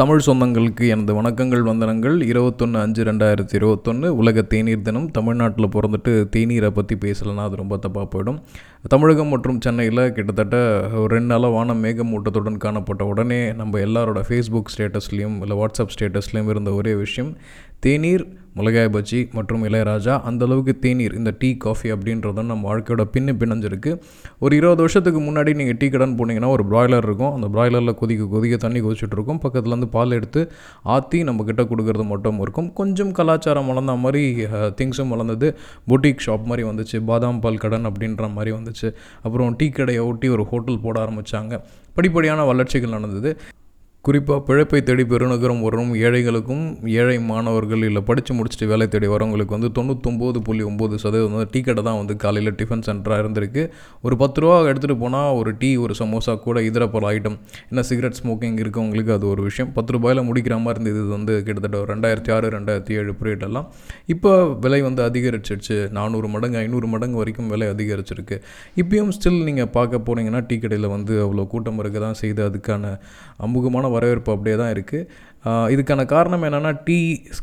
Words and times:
தமிழ் 0.00 0.24
சொந்தங்களுக்கு 0.26 0.84
எனது 0.88 1.12
வணக்கங்கள் 1.18 1.62
வந்தனங்கள். 1.68 2.16
இருபத்தொன்று 2.22 2.78
அஞ்சு 2.80 3.04
ரெண்டாயிரத்தி 3.04 3.54
இருபத்தொன்று 3.54 4.16
உலக 4.16 4.42
தேநீர் 4.42 4.82
தினம். 4.82 5.10
தமிழ்நாட்டில் 5.10 5.66
பிறந்துட்டு 5.66 6.12
தேநீரை 6.34 6.70
பற்றி 6.70 6.96
பேசலைன்னா 7.04 7.44
அது 7.44 7.56
ரொம்ப 7.56 7.76
தப்பாக 7.76 8.06
போயிடும். 8.14 8.38
தமிழகம் 8.88 9.26
மற்றும் 9.26 9.60
சென்னையில் 9.60 10.12
கிட்டத்தட்ட 10.12 10.56
ஒரு 10.94 11.08
ரெண்டு 11.08 11.26
நாளாக 11.26 11.54
வானம் 11.54 11.84
மேகமூட்டத்துடன் 11.84 12.56
காணப்பட்ட 12.56 13.04
உடனே 13.04 13.52
நம்ம 13.52 13.78
எல்லாரோட 13.78 14.20
ஃபேஸ்புக் 14.28 14.72
ஸ்டேட்டஸ்லேயும் 14.74 15.38
இல்லை 15.40 15.56
வாட்ஸ்அப் 15.56 15.94
ஸ்டேட்டஸ்லேயும் 15.94 16.48
இருந்த 16.48 16.72
ஒரே 16.72 16.94
விஷயம் 16.94 17.36
தேநீர் 17.84 18.22
மிளகாய் 18.58 18.88
பஜ்ஜி 18.94 19.18
மற்றும் 19.36 19.64
இளையராஜா 19.68 20.14
அந்த 20.28 20.42
அளவுக்கு 20.46 20.72
தேநீர் 20.84 21.14
இந்த 21.14 21.30
டீ 21.40 21.48
காஃபி 21.64 21.88
அப்படின்றதும் 21.92 22.48
நம்ம 22.50 22.62
வாழ்க்கையோட 22.68 23.02
பின்னு 23.14 23.32
பிணைஞ்சிருக்கு. 23.40 23.90
ஒரு 24.38 24.52
இருபது 24.56 24.80
வருஷத்துக்கு 24.84 25.20
முன்னாடி 25.20 25.50
நீங்கள் 25.58 25.76
டீ 25.80 25.88
கடன் 25.94 26.14
போனீங்கன்னா 26.18 26.50
ஒரு 26.54 26.64
பிராய்லர் 26.70 27.04
இருக்கும். 27.08 27.34
அந்த 27.36 27.48
பிராய்லரில் 27.54 27.94
கொதிக்க 28.00 28.28
கொதிக்க 28.34 28.56
தண்ணி 28.56 28.80
கொதிச்சுட்டு 28.80 29.16
இருக்கும். 29.18 29.40
பக்கத்தில் 29.44 29.72
இருந்து 29.72 29.88
பால் 29.96 30.16
எடுத்து 30.18 30.42
ஆற்றி 30.94 31.20
நம்ம 31.28 31.44
கிட்ட 31.50 31.64
கொடுக்கறது 31.72 32.06
மட்டும் 32.12 32.40
இருக்கும். 32.40 32.70
கொஞ்சம் 32.80 33.12
கலாச்சாரம் 33.18 33.68
வளர்ந்த 33.72 33.96
மாதிரி 34.04 34.24
திங்ஸும் 34.80 35.12
வளர்ந்தது. 35.14 35.50
பொட்டிக் 35.92 36.24
ஷாப் 36.26 36.48
மாதிரி 36.52 36.64
வந்துச்சு. 36.70 37.00
பாதாம் 37.10 37.42
பால் 37.44 37.62
கடன் 37.64 37.86
அப்படின்ற 37.90 38.32
மாதிரி 38.38 38.54
வந்துச்சு. 38.58 38.90
அப்புறம் 39.22 39.56
டீ 39.60 39.68
கடையை 39.80 40.04
ஒட்டி 40.12 40.30
ஒரு 40.36 40.46
ஹோட்டல் 40.52 40.82
போட 40.86 40.96
ஆரம்பித்தாங்க 41.04 41.60
படிப்படியான 41.98 42.46
வளர்ச்சிகள் 42.52 42.96
நடந்தது. 42.96 43.30
குறிப்பாக 44.06 44.40
பிழைப்பை 44.48 44.80
தேடி 44.88 45.04
பெருநகரம் 45.10 45.62
வரும் 45.66 45.88
ஏழைகளுக்கும் 46.06 46.64
ஏழை 47.00 47.14
மாணவர்கள் 47.30 47.84
இல்லை 47.86 48.00
படித்து 48.08 48.32
முடிச்சுட்டு 48.38 48.66
வேலை 48.72 48.86
தேடி 48.92 49.08
வரவங்களுக்கு 49.12 49.54
வந்து 49.56 49.70
தொண்ணூத்தொம்பது 49.78 50.40
புள்ளி 50.48 50.62
ஒம்பது 50.68 50.94
சதவீதம் 51.04 51.34
வந்து 51.36 51.48
டீ 51.54 51.60
கடை 51.68 51.82
தான் 51.88 51.98
வந்து 52.00 52.14
காலையில் 52.24 52.52
டிஃபன் 52.58 52.84
சென்டராக 52.88 53.22
இருந்திருக்கு. 53.22 53.62
ஒரு 54.06 54.16
பத்து 54.20 54.40
ரூபா 54.42 54.58
எடுத்துகிட்டு 54.70 54.96
போனால் 55.00 55.30
ஒரு 55.38 55.52
டீ 55.62 55.70
ஒரு 55.84 55.94
சமோசா 56.00 56.34
கூட 56.44 56.62
இதர 56.68 56.86
பல 56.94 57.10
ஐட்டம் 57.16 57.38
என்ன 57.70 57.84
சிகரெட் 57.90 58.18
ஸ்மோக்கிங் 58.20 58.60
இருக்கவங்களுக்கு 58.64 59.12
அது 59.16 59.26
ஒரு 59.32 59.42
விஷயம். 59.48 59.72
பத்து 59.78 59.96
ரூபாயில் 59.96 60.22
முடிக்கிற 60.28 60.58
மாதிரி 60.66 60.80
இருந்தது. 60.80 61.02
இது 61.04 61.12
வந்து 61.16 61.34
கிட்டத்தட்ட 61.48 61.80
ஒரு 61.82 61.90
ரெண்டாயிரத்தி 61.94 62.32
ஆறு 62.36 62.52
ரெண்டாயிரத்தி 62.56 63.00
ஏழு 63.00 63.14
பீரியட் 63.22 63.44
எல்லாம். 63.48 63.66
இப்போ 64.16 64.34
விலை 64.66 64.80
வந்து 64.88 65.04
அதிகரிச்சிருச்சு. 65.08 65.78
நானூறு 65.98 66.30
மடங்கு 66.36 66.60
ஐநூறு 66.62 66.90
மடங்கு 66.94 67.20
வரைக்கும் 67.22 67.50
விலை 67.54 67.68
அதிகரிச்சிருக்கு. 67.74 68.38
இப்பயும் 68.84 69.12
ஸ்டில் 69.18 69.42
நீங்கள் 69.50 69.70
பார்க்க 69.78 70.04
போனீங்கன்னா 70.10 70.44
டீ 70.52 70.58
கடையில் 70.66 70.88
வந்து 70.96 71.16
அவ்வளோ 71.26 71.48
கூட்டம் 71.56 71.82
இருக்க 71.84 72.06
தான் 72.06 72.20
செய்து 72.22 72.42
அதுக்கான 72.48 72.94
அமுகமான 73.46 73.94
வரவேற்பு 73.96 74.32
அப்படியே 74.32 74.56
தான் 74.56 74.72
இருக்குது 74.72 75.08
இதுக்கான 75.72 76.04
காரணம் 76.12 76.44
என்னென்னா 76.46 76.70
டீ 76.86 76.98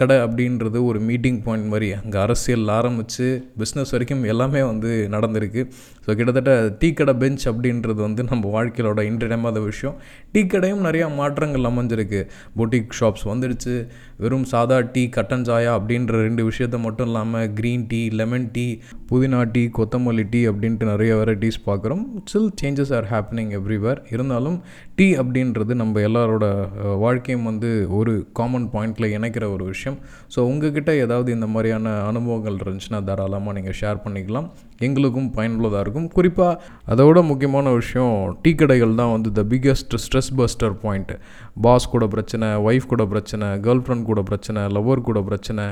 கடை 0.00 0.16
அப்படின்றது 0.24 0.78
ஒரு 0.88 0.98
மீட்டிங் 1.08 1.38
பாயிண்ட் 1.44 1.68
மாதிரி. 1.72 1.88
அங்கே 2.00 2.18
அரசியல் 2.24 2.72
ஆரம்பித்து 2.78 3.26
பிஸ்னஸ் 3.60 3.92
வரைக்கும் 3.94 4.24
எல்லாமே 4.32 4.62
வந்து 4.70 4.90
நடந்திருக்கு. 5.14 5.62
ஸோ 6.04 6.16
கிட்டத்தட்ட 6.18 6.52
டீ 6.80 6.88
கடை 6.98 7.14
பெஞ்ச் 7.22 7.44
அப்படின்றது 7.50 8.00
வந்து 8.06 8.24
நம்ம 8.32 8.50
வாழ்க்கையோட 8.56 9.02
இன்றிடமாத 9.10 9.62
விஷயம். 9.70 9.96
டீ 10.32 10.42
கடையும் 10.54 10.84
நிறையா 10.88 11.06
மாற்றங்கள் 11.20 11.68
அமைஞ்சிருக்கு. 11.70 12.20
பொட்டிக் 12.58 12.96
ஷாப்ஸ் 12.98 13.24
வந்துடுச்சு. 13.30 13.76
வெறும் 14.24 14.46
சாதா 14.52 14.76
டீ 14.92 15.02
கட்டன் 15.16 15.46
சாயா 15.48 15.72
அப்படின்ற 15.78 16.20
ரெண்டு 16.26 16.42
விஷயத்த 16.50 16.76
மட்டும் 16.84 17.08
இல்லாமல் 17.10 17.48
க்ரீன் 17.58 17.86
டீ 17.90 18.02
லெமன் 18.20 18.46
டீ 18.54 18.66
புதினா 19.10 19.40
டீ 19.54 19.62
கொத்தமல்லி 19.78 20.24
டீ 20.34 20.40
அப்படின்ட்டு 20.50 20.90
நிறைய 20.92 21.14
வெரைட்டிஸ் 21.22 21.60
பார்க்குறோம். 21.66 22.04
Still 22.30 22.52
changes 22.62 22.92
are 22.98 23.08
happening 23.14 23.52
everywhere 23.60 24.00
இருந்தாலும் 24.14 24.60
டீ 25.00 25.08
அப்படின்றது 25.22 25.72
நம்ம 25.82 26.00
எல்லாரோட 26.10 26.46
வாழ்க்கையும் 27.04 27.48
வந்து 27.50 27.70
ஒரு 27.98 28.12
காமன் 28.38 28.68
பாயிண்டில் 28.74 29.08
இணைக்கிற 29.16 29.44
ஒரு 29.54 29.64
விஷயம். 29.72 29.98
ஸோ 30.34 30.38
உங்ககிட்ட 30.50 30.90
ஏதாவது 31.04 31.28
இந்த 31.36 31.48
மாதிரியான 31.54 31.92
அனுபவங்கள் 32.10 32.60
இருந்துச்சுன்னா 32.62 33.00
தாராளமாக 33.08 33.56
நீங்கள் 33.58 33.78
ஷேர் 33.80 34.02
பண்ணிக்கலாம். 34.04 34.48
எங்களுக்கும் 34.86 35.28
பயனுள்ளதாக 35.36 35.82
இருக்கும். 35.84 36.08
குறிப்பாக 36.16 36.60
அதோட 36.92 37.18
முக்கியமான 37.30 37.72
விஷயம் 37.80 38.14
டீ 38.42 38.50
கடைகள் 38.60 38.98
தான் 39.00 39.12
வந்து 39.16 39.30
the 39.38 39.44
biggest 39.52 39.96
stress 40.04 40.32
buster 40.40 40.76
point 40.84 41.12
boss 41.66 41.90
கூட 41.94 42.04
பிரச்சனை 42.14 42.48
ஒய்ஃப் 42.68 42.90
கூட 42.92 43.04
பிரச்சனை 43.12 43.46
கேர்ள் 43.66 43.82
ஃப்ரெண்ட் 43.84 44.08
கூட 44.10 44.22
பிரச்சனை 44.30 44.62
லவ்வர் 44.76 45.06
கூட 45.08 45.20
பிரச்சனை 45.28 45.64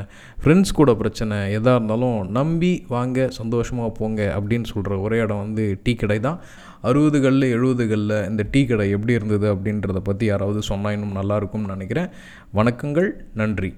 ஃப்ரெண்ட்ஸ் 0.42 0.76
கூட 0.80 0.90
பிரச்சனை 1.02 1.38
எதாக 1.58 1.78
இருந்தாலும் 1.78 2.18
நம்பி 2.38 2.72
வாங்க 2.94 3.26
சந்தோஷமாக 3.40 3.90
போங்க 3.98 4.20
அப்படின்னு 4.38 4.68
சொல்கிற 4.72 5.00
ஒரே 5.06 5.18
இடம் 5.24 5.42
வந்து 5.44 5.66
டீ 5.84 5.94
கடை 6.02 6.18
தான். 6.28 6.38
அறுபதுகளில் 6.84 7.46
எழுபதுகளில் 7.56 8.16
இந்த 8.28 8.42
டீ 8.50 8.60
கடை 8.64 8.86
எப்படி 8.90 9.12
இருந்தது 9.12 9.46
அப்படின்றத 9.54 10.00
பற்றி 10.02 10.26
யாராவது 10.26 10.62
சொன்னால் 10.62 10.92
இன்னும் 10.92 11.16
நல்லாயிருக்கும்னு 11.20 11.74
நினைக்கிறேன். 11.74 12.10
வணக்கங்கள் 12.54 13.08
நன்றி. 13.34 13.70